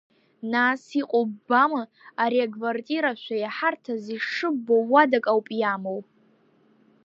Нас 0.53 0.83
иҟоу 0.99 1.25
ббама, 1.31 1.81
ари 2.23 2.39
аквартирашәа 2.45 3.35
иҳарҭаз, 3.39 4.03
ишыббо, 4.15 4.75
уадак 4.91 5.25
ауп 5.31 5.47
иамоу. 5.59 5.99